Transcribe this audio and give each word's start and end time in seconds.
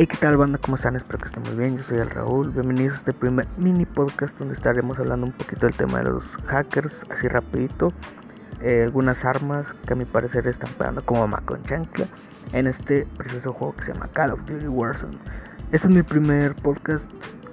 Hey, 0.00 0.06
¿qué 0.06 0.16
tal 0.16 0.36
banda? 0.36 0.58
¿Cómo 0.58 0.76
están? 0.76 0.94
Espero 0.94 1.18
que 1.18 1.24
estén 1.24 1.42
muy 1.42 1.56
bien. 1.56 1.76
Yo 1.76 1.82
soy 1.82 1.98
el 1.98 2.08
Raúl. 2.08 2.52
Bienvenidos 2.52 2.94
a 2.94 2.96
este 2.98 3.12
primer 3.12 3.48
mini 3.56 3.84
podcast 3.84 4.38
donde 4.38 4.54
estaremos 4.54 4.96
hablando 5.00 5.26
un 5.26 5.32
poquito 5.32 5.66
del 5.66 5.74
tema 5.74 5.98
de 5.98 6.04
los 6.04 6.24
hackers, 6.46 7.04
así 7.10 7.26
rapidito. 7.26 7.92
Eh, 8.62 8.82
algunas 8.84 9.24
armas 9.24 9.66
que 9.88 9.94
a 9.94 9.96
mi 9.96 10.04
parecer 10.04 10.46
están 10.46 10.70
pegando 10.74 11.04
como 11.04 11.26
mamá 11.26 11.42
en 12.52 12.68
este 12.68 13.08
precioso 13.16 13.52
juego 13.52 13.74
que 13.74 13.86
se 13.86 13.92
llama 13.92 14.06
Call 14.12 14.30
of 14.30 14.46
Duty 14.46 14.68
Warzone. 14.68 15.18
Este 15.72 15.88
es 15.88 15.92
mi 15.92 16.04
primer 16.04 16.54
podcast 16.54 17.04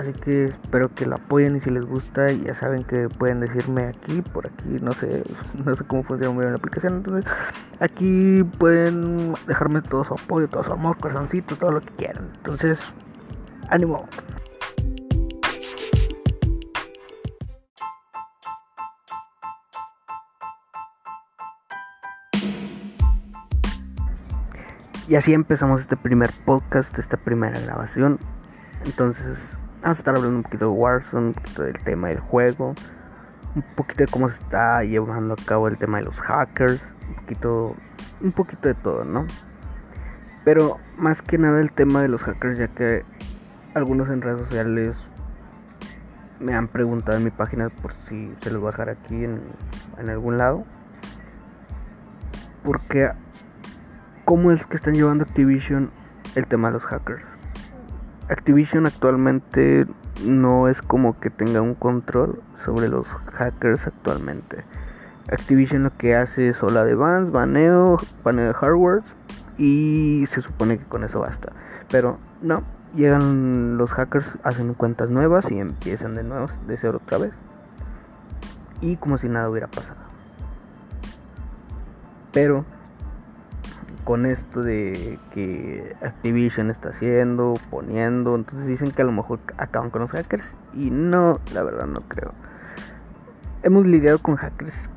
Así 0.00 0.14
que 0.14 0.46
espero 0.46 0.94
que 0.94 1.04
lo 1.04 1.16
apoyen 1.16 1.56
y 1.56 1.60
si 1.60 1.68
les 1.68 1.84
gusta, 1.84 2.32
ya 2.32 2.54
saben 2.54 2.84
que 2.84 3.10
pueden 3.10 3.40
decirme 3.40 3.88
aquí, 3.88 4.22
por 4.22 4.46
aquí, 4.46 4.78
no 4.80 4.92
sé, 4.92 5.22
no 5.66 5.76
sé 5.76 5.84
cómo 5.84 6.02
funciona 6.04 6.32
muy 6.32 6.40
bien 6.40 6.52
la 6.52 6.56
aplicación. 6.56 6.94
Entonces, 6.94 7.30
aquí 7.80 8.42
pueden 8.58 9.34
dejarme 9.46 9.82
todo 9.82 10.02
su 10.04 10.14
apoyo, 10.14 10.48
todo 10.48 10.64
su 10.64 10.72
amor, 10.72 10.96
corazoncito, 10.96 11.54
todo 11.56 11.72
lo 11.72 11.80
que 11.82 11.90
quieran. 11.96 12.30
Entonces, 12.34 12.80
ánimo. 13.68 14.08
Y 25.06 25.14
así 25.16 25.34
empezamos 25.34 25.82
este 25.82 25.98
primer 25.98 26.30
podcast, 26.46 26.98
esta 26.98 27.18
primera 27.18 27.60
grabación. 27.60 28.18
Entonces, 28.86 29.59
Vamos 29.82 29.96
a 29.96 30.00
estar 30.00 30.14
hablando 30.14 30.36
un 30.36 30.42
poquito 30.42 30.66
de 30.66 30.72
Warzone, 30.72 31.28
un 31.28 31.32
poquito 31.32 31.62
del 31.62 31.78
tema 31.78 32.08
del 32.08 32.20
juego, 32.20 32.74
un 33.54 33.62
poquito 33.74 34.04
de 34.04 34.10
cómo 34.10 34.28
se 34.28 34.34
está 34.34 34.84
llevando 34.84 35.32
a 35.32 35.36
cabo 35.42 35.68
el 35.68 35.78
tema 35.78 35.96
de 35.98 36.04
los 36.04 36.20
hackers, 36.20 36.82
un 37.08 37.14
poquito, 37.14 37.76
un 38.20 38.32
poquito 38.32 38.68
de 38.68 38.74
todo, 38.74 39.06
¿no? 39.06 39.26
Pero 40.44 40.78
más 40.98 41.22
que 41.22 41.38
nada 41.38 41.62
el 41.62 41.72
tema 41.72 42.02
de 42.02 42.08
los 42.08 42.22
hackers, 42.22 42.58
ya 42.58 42.68
que 42.68 43.04
algunos 43.72 44.10
en 44.10 44.20
redes 44.20 44.40
sociales 44.40 44.98
me 46.40 46.54
han 46.54 46.68
preguntado 46.68 47.16
en 47.16 47.24
mi 47.24 47.30
página 47.30 47.70
por 47.70 47.94
si 48.06 48.34
se 48.42 48.50
los 48.50 48.60
voy 48.60 48.68
a 48.68 48.72
dejar 48.72 48.90
aquí 48.90 49.24
en, 49.24 49.40
en 49.96 50.10
algún 50.10 50.36
lado. 50.36 50.66
Porque, 52.64 53.12
¿cómo 54.26 54.52
es 54.52 54.66
que 54.66 54.76
están 54.76 54.92
llevando 54.92 55.24
Activision 55.24 55.90
el 56.34 56.46
tema 56.46 56.68
de 56.68 56.74
los 56.74 56.84
hackers? 56.84 57.39
Activision 58.30 58.86
actualmente 58.86 59.86
no 60.24 60.68
es 60.68 60.82
como 60.82 61.18
que 61.18 61.30
tenga 61.30 61.60
un 61.62 61.74
control 61.74 62.40
sobre 62.64 62.88
los 62.88 63.08
hackers 63.34 63.88
actualmente. 63.88 64.64
Activision 65.32 65.82
lo 65.82 65.90
que 65.90 66.14
hace 66.14 66.48
es 66.48 66.62
ola 66.62 66.84
de 66.84 66.94
bans, 66.94 67.32
baneo, 67.32 67.98
baneo 68.22 68.46
de 68.46 68.54
hardware 68.54 69.02
y 69.58 70.26
se 70.28 70.42
supone 70.42 70.78
que 70.78 70.84
con 70.84 71.02
eso 71.02 71.18
basta. 71.18 71.52
Pero 71.90 72.18
no, 72.40 72.62
llegan 72.94 73.76
los 73.76 73.90
hackers, 73.90 74.28
hacen 74.44 74.74
cuentas 74.74 75.10
nuevas 75.10 75.50
y 75.50 75.58
empiezan 75.58 76.14
de 76.14 76.22
nuevo, 76.22 76.46
de 76.68 76.76
cero 76.76 77.00
otra 77.04 77.18
vez. 77.18 77.32
Y 78.80 78.94
como 78.94 79.18
si 79.18 79.28
nada 79.28 79.50
hubiera 79.50 79.66
pasado. 79.66 79.98
Pero 82.30 82.64
con 84.04 84.26
esto 84.26 84.62
de 84.62 85.18
que 85.32 85.94
Activision 86.02 86.70
está 86.70 86.90
haciendo, 86.90 87.54
poniendo, 87.70 88.34
entonces 88.34 88.66
dicen 88.66 88.90
que 88.90 89.02
a 89.02 89.04
lo 89.04 89.12
mejor 89.12 89.40
acaban 89.56 89.90
con 89.90 90.02
los 90.02 90.10
hackers 90.10 90.54
y 90.74 90.90
no, 90.90 91.40
la 91.54 91.62
verdad 91.62 91.86
no 91.86 92.00
creo. 92.02 92.32
Hemos 93.62 93.86
lidiado 93.86 94.18
con 94.18 94.36
hackers 94.36 94.88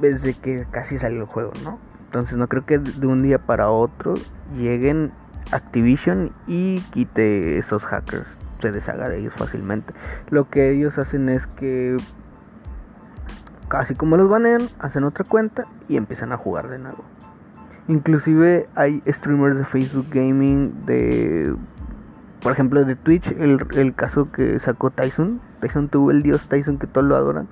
desde 0.00 0.34
que 0.34 0.66
casi 0.70 0.98
salió 0.98 1.20
el 1.20 1.26
juego, 1.26 1.52
¿no? 1.64 1.78
Entonces 2.04 2.38
no 2.38 2.48
creo 2.48 2.64
que 2.64 2.78
de 2.78 3.06
un 3.06 3.22
día 3.22 3.38
para 3.38 3.70
otro 3.70 4.14
lleguen 4.56 5.12
Activision 5.52 6.32
y 6.46 6.80
quite 6.90 7.58
esos 7.58 7.84
hackers, 7.84 8.26
se 8.60 8.72
deshaga 8.72 9.08
de 9.08 9.18
ellos 9.18 9.34
fácilmente. 9.36 9.94
Lo 10.30 10.48
que 10.50 10.70
ellos 10.70 10.98
hacen 10.98 11.28
es 11.28 11.46
que 11.46 11.96
casi 13.68 13.94
como 13.94 14.16
los 14.16 14.28
banean, 14.28 14.62
hacen 14.78 15.04
otra 15.04 15.24
cuenta 15.24 15.66
y 15.88 15.96
empiezan 15.96 16.32
a 16.32 16.36
jugar 16.36 16.68
de 16.68 16.78
nuevo. 16.78 17.04
Inclusive 17.88 18.68
hay 18.74 19.00
streamers 19.06 19.56
de 19.56 19.64
Facebook 19.64 20.06
Gaming, 20.10 20.74
de 20.86 21.54
por 22.40 22.52
ejemplo 22.52 22.84
de 22.84 22.96
Twitch, 22.96 23.28
el, 23.38 23.94
caso 23.94 24.30
que 24.32 24.58
sacó 24.58 24.90
Tyson. 24.90 25.40
Tyson 25.60 25.88
tuvo 25.88 26.10
el 26.10 26.22
dios 26.22 26.48
Tyson 26.48 26.78
que 26.78 26.86
todos 26.86 27.06
lo 27.06 27.16
adoran. 27.16 27.48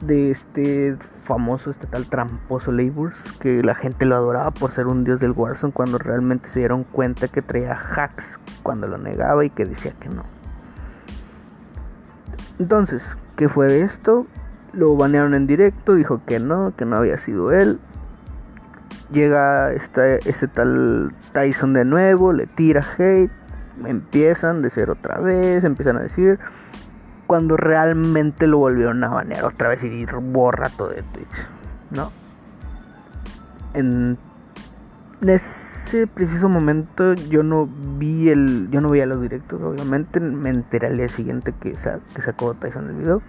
De 0.00 0.30
este 0.30 0.96
famoso, 1.24 1.70
este 1.70 1.86
tal 1.86 2.06
tramposo 2.06 2.72
Labors, 2.72 3.16
que 3.38 3.62
la 3.62 3.74
gente 3.74 4.04
lo 4.04 4.16
adoraba 4.16 4.50
por 4.50 4.72
ser 4.72 4.88
un 4.88 5.04
dios 5.04 5.20
del 5.20 5.32
Warzone 5.32 5.72
cuando 5.72 5.98
realmente 5.98 6.48
se 6.48 6.60
dieron 6.60 6.84
cuenta 6.84 7.28
que 7.28 7.42
traía 7.42 7.74
hacks 7.74 8.38
cuando 8.62 8.88
lo 8.88 8.98
negaba 8.98 9.44
y 9.44 9.50
que 9.50 9.64
decía 9.64 9.92
que 10.00 10.08
no. 10.08 10.24
Entonces, 12.58 13.16
¿qué 13.36 13.48
fue 13.48 13.68
de 13.68 13.82
esto? 13.82 14.26
Lo 14.72 14.96
banearon 14.96 15.34
en 15.34 15.46
directo, 15.46 15.94
dijo 15.94 16.20
que 16.26 16.40
no, 16.40 16.74
que 16.76 16.84
no 16.84 16.96
había 16.96 17.18
sido 17.18 17.52
él 17.52 17.78
llega 19.10 19.72
este, 19.72 20.18
este 20.28 20.48
tal 20.48 21.12
Tyson 21.32 21.72
de 21.72 21.84
nuevo, 21.84 22.32
le 22.32 22.46
tira 22.46 22.84
hate, 22.98 23.30
empiezan 23.84 24.62
de 24.62 24.70
ser 24.70 24.90
otra 24.90 25.20
vez, 25.20 25.64
empiezan 25.64 25.96
a 25.96 26.00
decir, 26.00 26.38
cuando 27.26 27.56
realmente 27.56 28.46
lo 28.46 28.58
volvieron 28.58 29.02
a 29.04 29.08
banear 29.08 29.44
otra 29.44 29.68
vez 29.68 29.82
y 29.84 30.06
borra 30.06 30.68
todo 30.70 30.88
de 30.90 31.02
Twitch, 31.02 31.48
¿no? 31.90 32.12
En, 33.74 34.18
ese 35.26 36.06
preciso 36.06 36.48
momento 36.48 37.14
yo 37.14 37.42
no 37.42 37.68
vi 37.98 38.28
el, 38.28 38.68
yo 38.70 38.80
no 38.80 38.90
veía 38.90 39.06
los 39.06 39.20
directos, 39.20 39.60
obviamente, 39.62 40.20
me 40.20 40.50
enteré 40.50 40.88
al 40.88 40.96
día 40.98 41.08
siguiente 41.08 41.54
que, 41.58 41.74
que 42.14 42.22
sacó 42.22 42.54
Tyson 42.54 42.90
el 42.90 42.96
video. 42.96 43.22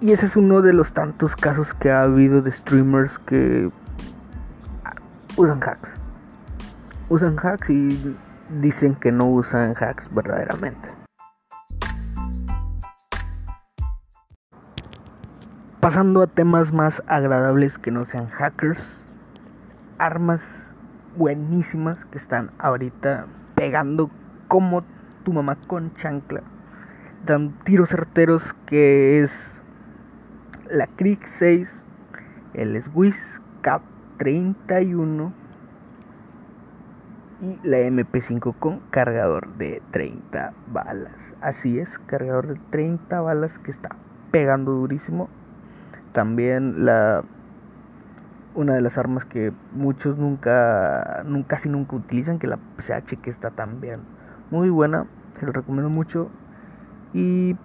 Y 0.00 0.12
ese 0.12 0.26
es 0.26 0.36
uno 0.36 0.60
de 0.60 0.72
los 0.72 0.92
tantos 0.92 1.36
casos 1.36 1.72
que 1.72 1.90
ha 1.90 2.02
habido 2.02 2.42
de 2.42 2.50
streamers 2.50 3.18
que 3.18 3.70
usan 5.36 5.60
hacks. 5.62 5.90
Usan 7.08 7.36
hacks 7.42 7.68
y 7.70 8.16
dicen 8.60 8.94
que 8.94 9.10
no 9.10 9.26
usan 9.26 9.74
hacks 9.74 10.12
verdaderamente. 10.14 10.88
Pasando 15.80 16.22
a 16.22 16.26
temas 16.28 16.72
más 16.72 17.02
agradables 17.06 17.78
que 17.78 17.90
no 17.90 18.06
sean 18.06 18.28
hackers, 18.28 18.80
armas 19.98 20.42
buenísimas 21.16 22.02
que 22.06 22.18
están 22.18 22.52
ahorita 22.58 23.26
pegando 23.54 24.10
como 24.48 24.82
tu 25.24 25.32
mamá 25.32 25.56
con 25.66 25.94
chancla. 25.96 26.42
Dan 27.26 27.52
tiros 27.64 27.90
certeros 27.90 28.54
que 28.66 29.22
es 29.22 29.50
la 30.70 30.86
Crick 30.86 31.26
6, 31.26 31.68
el 32.54 32.82
Swiss 32.82 33.40
Cap 33.60 33.82
31 34.18 35.32
y 37.42 37.68
la 37.68 37.78
MP5 37.78 38.54
con 38.58 38.80
cargador 38.90 39.54
de 39.56 39.82
30 39.90 40.52
balas. 40.72 41.34
Así 41.40 41.78
es, 41.78 41.98
cargador 42.06 42.46
de 42.46 42.60
30 42.70 43.20
balas 43.20 43.58
que 43.58 43.70
está 43.70 43.90
pegando 44.30 44.72
durísimo. 44.72 45.28
También 46.12 46.84
la 46.84 47.24
una 48.54 48.74
de 48.74 48.80
las 48.80 48.98
armas 48.98 49.24
que 49.24 49.52
muchos 49.72 50.16
nunca, 50.16 51.22
nunca 51.26 51.48
casi 51.48 51.68
nunca 51.68 51.96
utilizan, 51.96 52.38
que 52.38 52.46
la 52.46 52.58
CH 52.78 53.20
que 53.20 53.30
está 53.30 53.50
también 53.50 54.00
muy 54.50 54.70
buena, 54.70 55.06
se 55.38 55.46
lo 55.46 55.52
recomiendo 55.52 55.90
mucho. 55.90 56.30
Y 57.12 57.56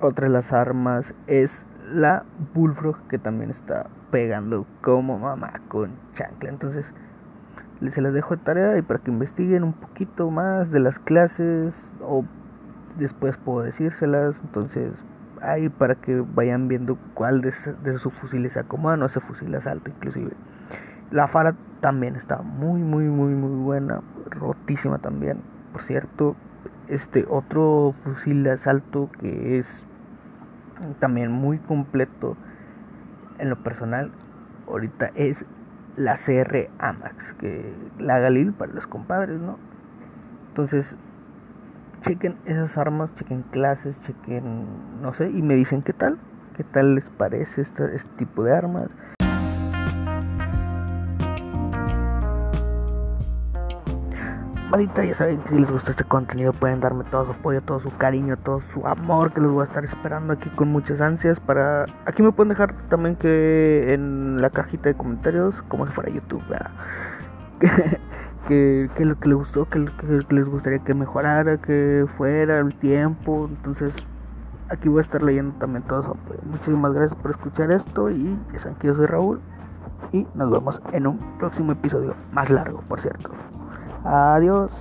otra 0.00 0.26
de 0.26 0.32
las 0.32 0.52
armas 0.52 1.14
es 1.26 1.64
la 1.90 2.24
Bullfrog 2.54 2.96
que 3.08 3.18
también 3.18 3.50
está 3.50 3.86
pegando 4.10 4.66
como 4.80 5.18
mamá 5.18 5.60
con 5.68 5.90
chancla. 6.14 6.50
Entonces, 6.50 6.86
se 7.90 8.00
las 8.00 8.12
dejo 8.12 8.36
de 8.36 8.42
tarea 8.42 8.78
y 8.78 8.82
para 8.82 9.00
que 9.00 9.10
investiguen 9.10 9.64
un 9.64 9.72
poquito 9.72 10.30
más 10.30 10.70
de 10.70 10.80
las 10.80 10.98
clases 10.98 11.92
o 12.00 12.24
después 12.98 13.36
puedo 13.36 13.62
decírselas. 13.62 14.40
Entonces, 14.42 14.92
ahí 15.40 15.68
para 15.68 15.96
que 15.96 16.24
vayan 16.34 16.68
viendo 16.68 16.96
cuál 17.14 17.40
de, 17.40 17.52
de 17.82 17.98
sus 17.98 18.12
fusiles 18.14 18.52
se 18.52 18.60
acomodan 18.60 19.02
o 19.02 19.06
ese 19.06 19.20
fusil 19.20 19.54
asalto 19.54 19.90
inclusive. 19.90 20.32
La 21.10 21.28
Fara 21.28 21.54
también 21.80 22.16
está 22.16 22.38
muy, 22.38 22.80
muy, 22.80 23.04
muy, 23.04 23.34
muy 23.34 23.62
buena. 23.62 24.00
Rotísima 24.30 24.98
también. 24.98 25.40
Por 25.72 25.82
cierto, 25.82 26.36
este 26.88 27.26
otro 27.28 27.94
fusil 28.04 28.44
de 28.44 28.52
asalto 28.52 29.10
que 29.18 29.58
es 29.58 29.86
también 30.98 31.30
muy 31.30 31.58
completo 31.58 32.36
en 33.38 33.50
lo 33.50 33.56
personal 33.56 34.12
ahorita 34.68 35.10
es 35.14 35.44
la 35.96 36.16
CR 36.16 36.70
Amax, 36.78 37.34
que 37.34 37.74
la 37.98 38.18
Galil 38.18 38.52
para 38.52 38.72
los 38.72 38.86
compadres, 38.86 39.40
¿no? 39.40 39.58
Entonces, 40.48 40.94
chequen 42.00 42.36
esas 42.46 42.76
armas, 42.78 43.14
chequen 43.14 43.42
clases, 43.42 43.98
chequen, 44.02 44.66
no 45.02 45.12
sé, 45.12 45.30
y 45.30 45.42
me 45.42 45.54
dicen 45.54 45.82
qué 45.82 45.92
tal, 45.92 46.18
qué 46.56 46.64
tal 46.64 46.94
les 46.94 47.08
parece 47.10 47.60
este, 47.62 47.94
este 47.94 48.10
tipo 48.16 48.42
de 48.42 48.56
armas. 48.56 48.88
Madita, 54.72 55.04
ya 55.04 55.14
saben 55.14 55.36
que 55.42 55.50
si 55.50 55.58
les 55.58 55.70
gusta 55.70 55.90
este 55.90 56.04
contenido 56.04 56.54
pueden 56.54 56.80
darme 56.80 57.04
todo 57.04 57.26
su 57.26 57.32
apoyo, 57.32 57.60
todo 57.60 57.78
su 57.78 57.94
cariño, 57.98 58.38
todo 58.38 58.62
su 58.62 58.86
amor 58.86 59.30
que 59.34 59.42
les 59.42 59.50
voy 59.50 59.60
a 59.60 59.64
estar 59.64 59.84
esperando 59.84 60.32
aquí 60.32 60.48
con 60.48 60.68
muchas 60.68 61.02
ansias 61.02 61.38
para... 61.40 61.84
Aquí 62.06 62.22
me 62.22 62.32
pueden 62.32 62.48
dejar 62.48 62.72
también 62.88 63.16
que 63.16 63.92
en 63.92 64.40
la 64.40 64.48
cajita 64.48 64.88
de 64.88 64.94
comentarios 64.94 65.60
como 65.68 65.86
si 65.86 65.92
fuera 65.92 66.10
YouTube, 66.10 66.42
que, 68.48 68.88
que, 68.96 69.04
lo 69.04 69.20
que 69.20 69.28
les 69.28 69.36
gustó, 69.36 69.68
que, 69.68 69.84
que, 69.84 70.34
les 70.34 70.46
gustaría 70.46 70.78
que 70.78 70.94
mejorara, 70.94 71.58
que 71.58 72.06
fuera 72.16 72.56
el 72.56 72.74
tiempo. 72.74 73.50
Entonces, 73.50 73.92
aquí 74.70 74.88
voy 74.88 75.00
a 75.00 75.02
estar 75.02 75.22
leyendo 75.22 75.54
también 75.58 75.82
todo 75.82 76.02
su 76.02 76.10
apoyo. 76.12 76.40
Muchísimas 76.46 76.94
gracias 76.94 77.14
por 77.14 77.32
escuchar 77.32 77.70
esto 77.72 78.08
y 78.08 78.38
ya 78.54 78.58
saben 78.58 78.78
que 78.78 78.86
yo 78.86 78.94
soy 78.94 79.04
Raúl. 79.04 79.42
Y 80.12 80.26
nos 80.34 80.50
vemos 80.50 80.80
en 80.92 81.08
un 81.08 81.18
próximo 81.38 81.72
episodio, 81.72 82.14
más 82.32 82.48
largo, 82.48 82.80
por 82.88 83.02
cierto. 83.02 83.30
Adiós. 84.04 84.72